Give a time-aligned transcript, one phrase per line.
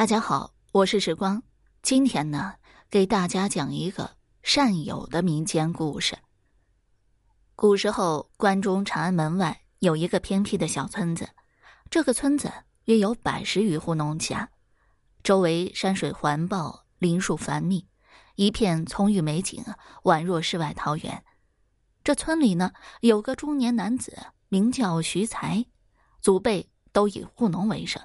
[0.00, 1.42] 大家好，我是时光。
[1.82, 2.54] 今天呢，
[2.88, 6.16] 给大家讲一个善友的民间故事。
[7.54, 11.28] 古时候，关中长安门外有一个偏僻的小村子，
[11.90, 12.50] 这个村子
[12.86, 14.48] 约有百十余户农家，
[15.22, 17.86] 周围山水环抱，林树繁密，
[18.36, 19.62] 一片葱郁美景，
[20.04, 21.22] 宛若世外桃源。
[22.02, 22.72] 这村里呢，
[23.02, 24.16] 有个中年男子，
[24.48, 25.66] 名叫徐才，
[26.22, 28.02] 祖辈都以务农为生。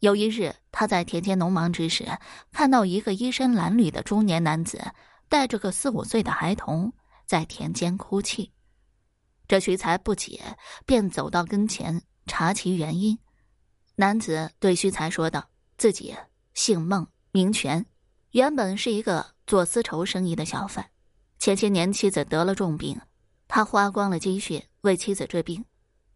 [0.00, 2.18] 有一日，他在田间农忙之时，
[2.52, 4.92] 看到一个衣衫褴褛的中年男子
[5.28, 6.92] 带着个四五岁的孩童
[7.26, 8.50] 在田间哭泣。
[9.46, 13.18] 这徐才不解，便走到跟前查其原因。
[13.96, 16.16] 男子对徐才说道：“自己
[16.54, 17.84] 姓孟，名全，
[18.30, 20.90] 原本是一个做丝绸生意的小贩。
[21.38, 22.98] 前些年妻子得了重病，
[23.48, 25.62] 他花光了积蓄为妻子治病，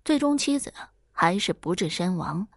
[0.06, 0.73] 最终妻子
[1.12, 2.48] 还是不治身亡。”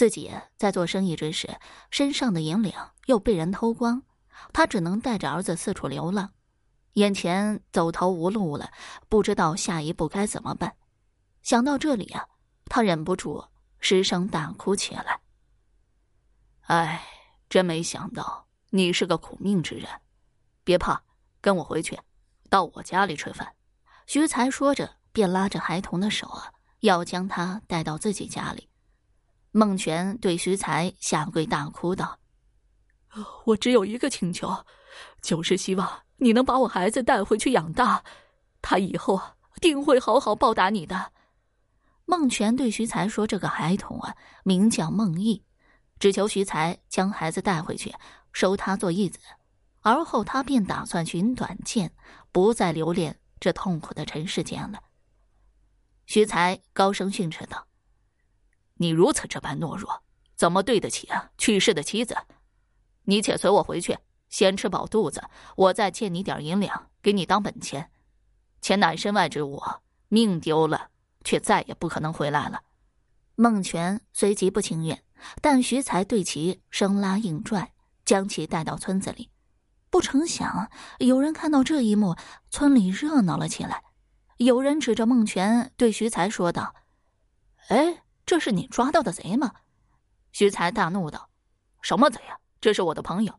[0.00, 1.58] 自己在做生意之时，
[1.90, 4.02] 身上的银两又被人偷光，
[4.50, 6.32] 他只能带着儿子四处流浪，
[6.94, 8.70] 眼前走投无路了，
[9.10, 10.74] 不知道下一步该怎么办。
[11.42, 12.24] 想到这里啊，
[12.64, 13.44] 他忍不住
[13.78, 15.20] 失声大哭起来。
[16.62, 17.04] 哎，
[17.50, 19.86] 真没想到你是个苦命之人，
[20.64, 21.02] 别怕，
[21.42, 22.00] 跟我回去，
[22.48, 23.54] 到我家里吃饭。
[24.06, 28.69] 徐才说着，便拉着孩童的手啊，要将他带到自己家里。
[29.52, 32.20] 孟泉对徐才下跪大哭道
[33.46, 34.64] ：“我只有一个请求，
[35.20, 38.04] 就是希望你能把我孩子带回去养大，
[38.62, 39.20] 他以后
[39.60, 41.12] 定会好好报答你的。”
[42.06, 45.42] 孟泉对徐才说：“这个孩童啊，名叫孟毅，
[45.98, 47.92] 只求徐才将孩子带回去，
[48.32, 49.18] 收他做义子，
[49.80, 51.92] 而后他便打算寻短见，
[52.30, 54.80] 不再留恋这痛苦的尘世间了。”
[56.06, 57.66] 徐才高声训斥道。
[58.80, 60.02] 你如此这般懦弱，
[60.36, 62.16] 怎么对得起啊去世的妻子？
[63.04, 63.98] 你且随我回去，
[64.30, 65.22] 先吃饱肚子，
[65.54, 67.90] 我再借你点银两，给你当本钱。
[68.62, 69.62] 钱乃身外之物，
[70.08, 70.88] 命丢了，
[71.24, 72.62] 却再也不可能回来了。
[73.36, 75.02] 孟泉虽极不情愿，
[75.42, 77.74] 但徐才对其生拉硬拽，
[78.06, 79.28] 将其带到村子里。
[79.90, 80.70] 不成想，
[81.00, 82.16] 有人看到这一幕，
[82.48, 83.82] 村里热闹了起来。
[84.38, 86.74] 有人指着孟泉对徐才说道
[87.68, 89.50] ：“哎。”这是你抓到的贼吗？
[90.30, 91.30] 徐才大怒道
[91.82, 92.38] ：“什么贼呀？
[92.60, 93.34] 这是我的朋友。”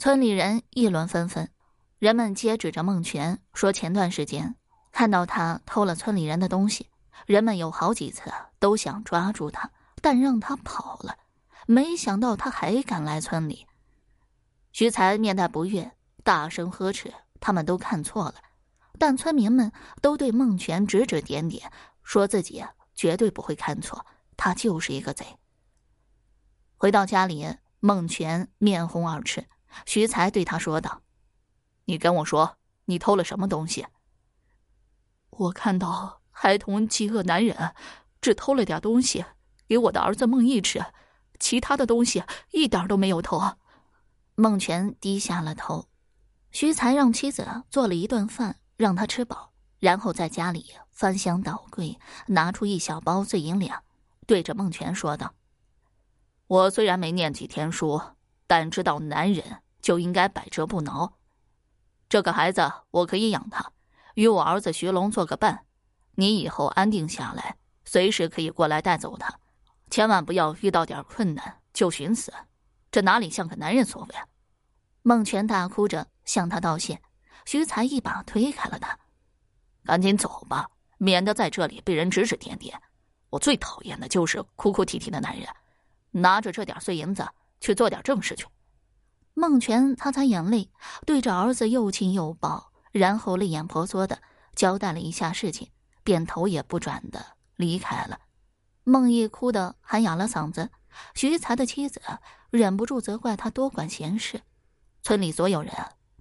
[0.00, 1.50] 村里人议论纷纷，
[1.98, 4.56] 人们皆指着孟泉说：“前段时间
[4.92, 6.88] 看到他偷了村里人的东西，
[7.26, 9.70] 人们有好几次都想抓住他，
[10.00, 11.18] 但让他跑了。
[11.66, 13.66] 没想到他还敢来村里。”
[14.72, 15.92] 徐才面带不悦，
[16.22, 18.36] 大声呵斥：“他们都看错了。”
[18.98, 19.70] 但村民们
[20.00, 21.70] 都对孟泉指指点点，
[22.02, 22.64] 说自己
[22.94, 24.06] 绝对不会看错。
[24.36, 25.24] 他就是一个贼。
[26.76, 29.46] 回到家里，孟泉面红耳赤。
[29.86, 31.02] 徐才对他说道
[31.86, 33.86] ：“你跟我说，你偷了什么东西？”
[35.30, 37.74] 我看到孩童饥饿难忍，
[38.20, 39.24] 只偷了点东西
[39.66, 40.84] 给我的儿子孟毅吃，
[41.40, 42.22] 其他的东西
[42.52, 43.40] 一点都没有偷。
[44.36, 45.88] 孟泉低下了头。
[46.52, 53.82] 徐才让妻子做了一顿饭，让他吃饱，然后在家里翻箱倒柜，拿出一小包碎银两。
[54.26, 55.34] 对着孟泉说道
[56.46, 58.00] ：“我虽然没念几天书，
[58.46, 61.18] 但知道男人就应该百折不挠。
[62.08, 63.72] 这个孩子我可以养他，
[64.14, 65.66] 与我儿子徐龙做个伴。
[66.16, 69.40] 你以后安定下来，随时可以过来带走他。
[69.90, 72.32] 千万不要遇到点困难就寻死，
[72.90, 74.14] 这哪里像个男人所为？”
[75.02, 77.02] 孟泉大哭着向他道谢，
[77.44, 78.98] 徐才一把推开了他
[79.84, 82.80] ：“赶紧走吧，免得在这里被人指指点点。”
[83.34, 85.48] 我最讨厌的就是哭哭啼啼的男人，
[86.12, 87.26] 拿着这点碎银子
[87.60, 88.46] 去做点正事去。
[89.34, 90.70] 孟泉擦擦眼泪，
[91.04, 94.20] 对着儿子又亲又抱，然后泪眼婆娑的
[94.54, 95.68] 交代了一下事情，
[96.04, 98.20] 便头也不转的离开了。
[98.84, 100.70] 孟毅哭得喊哑了嗓子，
[101.16, 102.00] 徐才的妻子
[102.50, 104.42] 忍不住责怪他多管闲事。
[105.02, 105.72] 村里所有人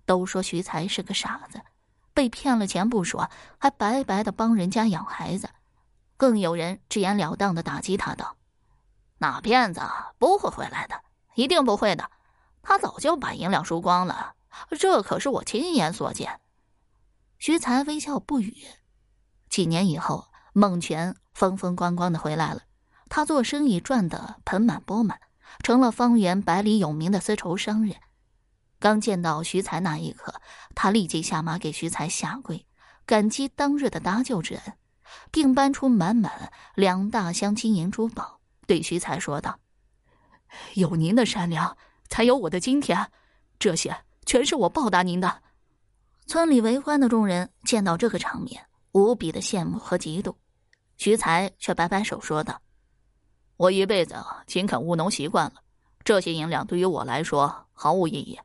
[0.07, 1.61] 都说徐才是个傻子，
[2.11, 5.47] 被骗了钱不说，还白白的帮人家养孩子。
[6.23, 8.37] 更有人直言了当的打击他道
[9.19, 9.81] ：“那骗子
[10.17, 11.01] 不会回来的，
[11.35, 12.09] 一定不会的。
[12.61, 14.35] 他早就把银两输光了，
[14.79, 16.39] 这可是我亲眼所见。”
[17.39, 18.55] 徐才微笑不语。
[19.49, 22.61] 几年以后，孟泉风风光光的回来了，
[23.09, 25.19] 他做生意赚得盆满钵满，
[25.61, 27.97] 成了方圆百里有名的丝绸商人。
[28.79, 30.35] 刚见到徐才那一刻，
[30.73, 32.65] 他立即下马给徐才下跪，
[33.05, 34.77] 感激当日的搭救之恩。
[35.31, 39.59] 并搬出满满两大箱金银珠宝，对徐才说道
[40.75, 41.77] ：“有您的善良，
[42.09, 43.11] 才有我的今天，
[43.57, 43.95] 这些
[44.25, 45.41] 全是我报答您的。
[46.25, 50.35] 村里围观的众人见到这个场面，无比的羡慕和嫉妒。
[50.97, 52.61] 徐才却摆摆手说道
[53.57, 54.15] ：“我一辈子
[54.47, 55.55] 勤恳务农习惯了，
[56.03, 58.39] 这些银两对于我来说毫无意义。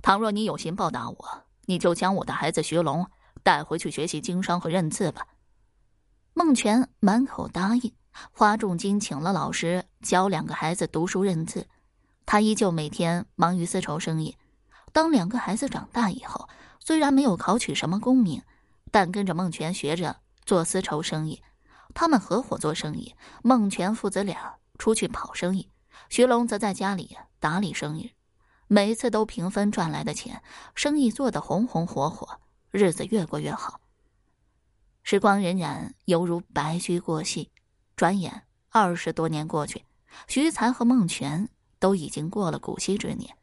[0.00, 3.06] 倘若你有心报答我，你就将我的孩子徐龙
[3.42, 5.26] 带回去学习经商和认字吧。”
[6.34, 7.92] 孟泉满口答应，
[8.32, 11.66] 花重金请了老师教两个孩子读书认字。
[12.24, 14.38] 他依旧每天忙于丝绸生意。
[14.92, 16.48] 当两个孩子长大以后，
[16.80, 18.42] 虽然没有考取什么功名，
[18.90, 21.42] 但跟着孟泉学着做丝绸生意。
[21.92, 25.68] 他们合伙做生意，孟泉父子俩出去跑生意，
[26.08, 28.12] 徐龙则在家里打理生意。
[28.68, 30.42] 每次都平分赚来的钱，
[30.74, 32.40] 生意做得红红火火，
[32.70, 33.81] 日子越过越好。
[35.02, 37.50] 时光荏苒，犹如白驹过隙，
[37.96, 39.84] 转眼二十多年过去，
[40.28, 43.36] 徐才和孟泉都已经过了古稀之年。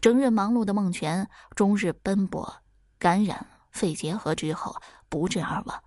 [0.00, 2.62] 整日忙碌的孟泉，终日奔波，
[2.98, 4.76] 感染肺结核之后
[5.08, 5.82] 不治而亡。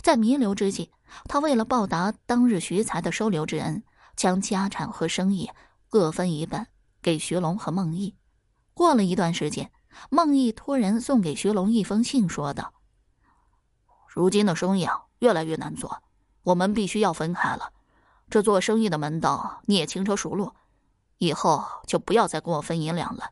[0.00, 0.90] 在弥留之际，
[1.28, 3.84] 他为了报答当日徐才的收留之恩，
[4.16, 5.48] 将家产和生意
[5.88, 6.66] 各分一半
[7.00, 8.16] 给徐龙和孟毅。
[8.74, 9.70] 过了一段时间，
[10.10, 12.72] 孟毅托人送给徐龙一封信，说道
[14.14, 16.02] ：“如今的生意啊，越来越难做，
[16.42, 17.72] 我们必须要分开了。
[18.28, 20.52] 这做生意的门道你也轻车熟路，
[21.18, 23.30] 以后就不要再跟我分银两了。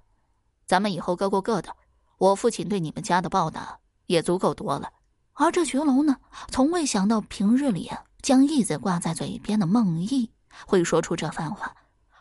[0.67, 1.77] 咱们以后各过各的。
[2.19, 4.91] 我父亲对你们家的报答也足够多了。”
[5.33, 6.17] 而这徐龙呢，
[6.51, 7.91] 从未想到平日里
[8.21, 10.31] 将义字挂在嘴边的孟毅
[10.67, 11.75] 会说出这番话，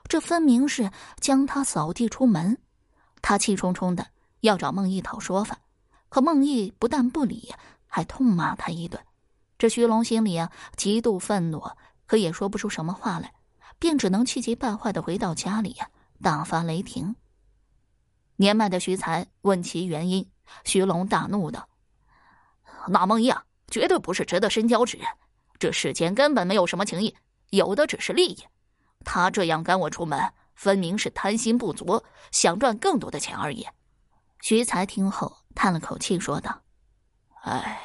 [0.08, 0.90] 这分明是
[1.20, 2.58] 将他扫地出门。
[3.22, 4.08] 他气冲冲的
[4.40, 5.60] 要找孟毅讨说法，
[6.08, 7.54] 可孟毅不但不理，
[7.90, 9.04] 还痛骂他一顿。
[9.58, 11.62] 这徐龙心里啊极度愤怒，
[12.06, 13.34] 可也说不出什么话来，
[13.78, 15.90] 便只能气急败坏的回到家里呀，
[16.22, 17.18] 大发雷霆。
[18.38, 20.32] 年迈的徐才问其原因，
[20.64, 21.68] 徐龙大怒道。
[22.88, 25.06] 那孟毅啊，绝对不是值得深交之人。
[25.60, 27.14] 这世间根本没有什么情谊，
[27.50, 28.38] 有的只是利益。
[29.04, 32.02] 他这样赶我出门，分明是贪心不足，
[32.32, 33.68] 想赚更多的钱而已。
[34.40, 36.62] 徐才听后叹了口气，说道
[37.50, 37.82] ：“哎，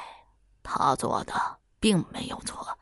[0.63, 2.79] 他做的并没有错，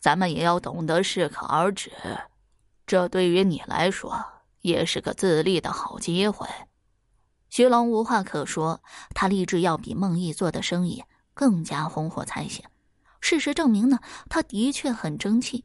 [0.00, 1.90] 咱们也要懂得适可而止。
[2.86, 4.24] 这对于你来说，
[4.60, 6.46] 也是个自立的好机会。”
[7.48, 8.82] 徐龙无话可说，
[9.14, 11.04] 他立志要比孟毅做的生意。
[11.38, 12.64] 更加红火才行。
[13.20, 15.64] 事实证明呢，他的确很争气。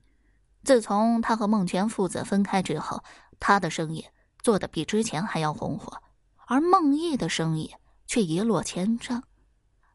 [0.63, 3.03] 自从他和孟泉父子分开之后，
[3.39, 4.05] 他的生意
[4.43, 5.97] 做得比之前还要红火，
[6.45, 7.73] 而孟毅的生意
[8.05, 9.23] 却一落千丈。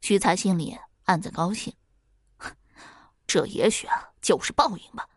[0.01, 1.75] 徐才心里暗自高兴，
[3.27, 5.09] 这也许啊就是报应吧。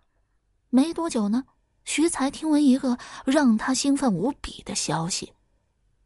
[0.70, 1.46] 没多久呢，
[1.86, 5.34] 徐才听闻一个让他兴奋无比的消息：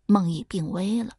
[0.05, 1.13] 孟毅病危了。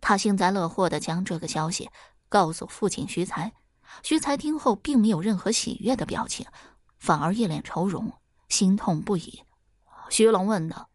[0.00, 1.90] 他幸灾乐祸的将这个消息。
[2.28, 3.52] 告诉父亲徐才，
[4.02, 6.44] 徐才听后并没有任何喜悦的表情，
[6.98, 8.12] 反而一脸愁容，
[8.48, 9.44] 心痛不已。
[10.10, 10.90] 徐龙问道：“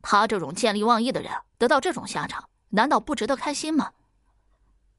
[0.00, 3.92] 他这种见利忘义的人得到这种下场，难道不值得开心吗？”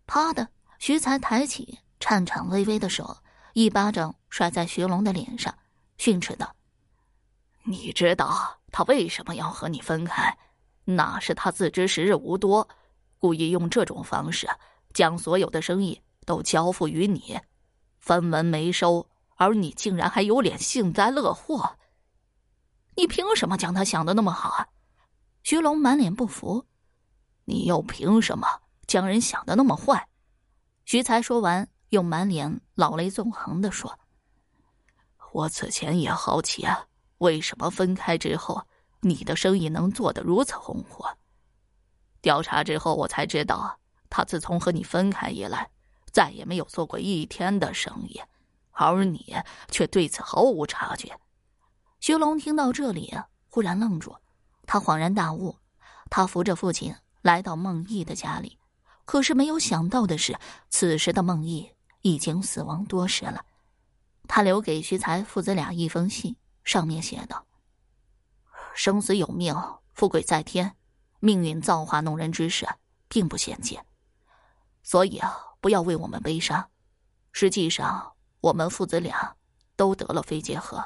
[0.07, 0.47] 啪的，
[0.79, 3.17] 徐才抬起颤颤巍巍的手，
[3.53, 5.53] 一巴掌甩在徐龙的脸上，
[5.97, 6.55] 训斥道
[7.63, 10.35] ：“你知道他为什么要和你分开？
[10.85, 12.67] 那是他自知时日无多，
[13.19, 14.49] 故意用这种方式。”
[14.93, 17.39] 将所有的生意都交付于你，
[17.99, 21.77] 分文没收，而你竟然还有脸幸灾乐祸？
[22.95, 24.67] 你凭什么将他想的那么好啊？
[25.43, 26.65] 徐龙满脸不服。
[27.45, 28.47] 你又凭什么
[28.87, 30.07] 将人想的那么坏？
[30.85, 33.99] 徐才说完，又满脸老泪纵横的说
[35.33, 36.87] ：“我此前也好奇啊，
[37.19, 38.65] 为什么分开之后，
[39.01, 41.15] 你的生意能做得如此红火？
[42.21, 43.79] 调查之后，我才知道。”
[44.09, 45.69] 他自从和你分开以来，
[46.13, 48.21] 再也没有做过一天的生意，
[48.71, 49.35] 而你
[49.69, 51.19] 却对此毫无察觉。
[51.99, 53.13] 徐龙听到这里，
[53.49, 54.15] 忽然愣住，
[54.65, 55.57] 他恍然大悟。
[56.09, 58.57] 他扶着父亲来到孟毅的家里，
[59.07, 60.37] 可是没有想到的是，
[60.69, 61.71] 此时的孟毅
[62.01, 63.45] 已经死亡多时了。
[64.27, 66.35] 他留给徐才父子俩一封信，
[66.65, 67.45] 上面写道
[68.75, 69.55] ：“生死有命，
[69.93, 70.75] 富贵在天，
[71.21, 72.67] 命运造化弄人之事，
[73.07, 73.85] 并不鲜见。”
[74.83, 76.69] 所以啊，不要为我们悲伤。
[77.31, 78.11] 实际上，
[78.41, 79.37] 我们父子俩
[79.77, 80.83] 都得了肺结核，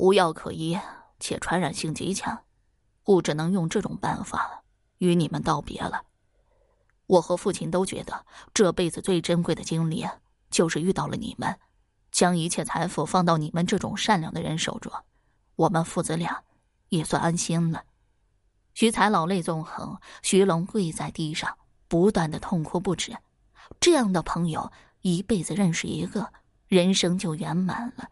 [0.00, 0.76] 无药可医，
[1.20, 2.42] 且传染性极强，
[3.04, 4.64] 故只能用这种办法
[4.98, 6.02] 与你们道别了。
[7.08, 8.24] 我和父亲都觉得，
[8.54, 10.06] 这辈子最珍贵的经历
[10.50, 11.58] 就是遇到了你们，
[12.12, 14.92] 将一切财富放到你们这种善良的人手中，
[15.56, 16.44] 我们父子俩
[16.90, 17.84] 也算安心了。
[18.74, 21.56] 徐才老泪纵横，徐龙跪在地上，
[21.88, 23.16] 不断的痛哭不止。
[23.80, 26.32] 这样的朋友，一辈子认识一个，
[26.68, 28.10] 人生就圆满了。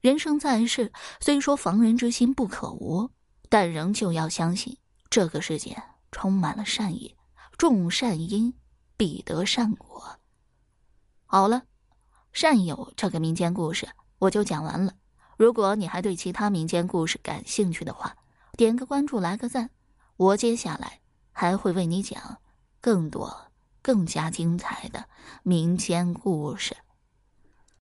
[0.00, 3.10] 人生在世，虽说防人之心不可无，
[3.48, 4.78] 但仍旧要相信
[5.10, 7.14] 这个世界充满了善意，
[7.56, 8.54] 种善因
[8.96, 10.18] 必得善果。
[11.24, 11.62] 好了，
[12.32, 14.94] 善友这个民间故事我就讲完了。
[15.36, 18.16] 如果你还对其他民间故事感兴趣的话，
[18.56, 19.70] 点个关注，来个赞。
[20.16, 21.00] 我接下来
[21.32, 22.38] 还会为你讲
[22.80, 25.08] 更多、更加精彩的
[25.42, 26.76] 民间故事。